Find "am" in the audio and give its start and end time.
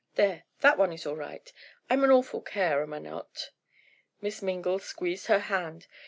2.81-2.91